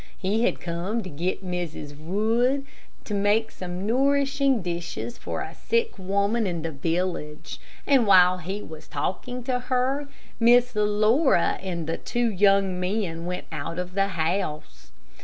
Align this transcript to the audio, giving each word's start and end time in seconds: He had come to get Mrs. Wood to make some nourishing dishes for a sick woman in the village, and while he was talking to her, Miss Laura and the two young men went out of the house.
He 0.17 0.45
had 0.45 0.59
come 0.59 1.03
to 1.03 1.11
get 1.11 1.45
Mrs. 1.45 1.95
Wood 1.95 2.65
to 3.03 3.13
make 3.13 3.51
some 3.51 3.85
nourishing 3.85 4.63
dishes 4.63 5.19
for 5.19 5.41
a 5.41 5.53
sick 5.53 5.99
woman 5.99 6.47
in 6.47 6.63
the 6.63 6.71
village, 6.71 7.59
and 7.85 8.07
while 8.07 8.39
he 8.39 8.63
was 8.63 8.87
talking 8.87 9.43
to 9.43 9.59
her, 9.59 10.07
Miss 10.39 10.75
Laura 10.75 11.59
and 11.61 11.85
the 11.85 11.99
two 11.99 12.31
young 12.31 12.79
men 12.79 13.27
went 13.27 13.45
out 13.51 13.77
of 13.77 13.93
the 13.93 14.07
house. 14.07 14.89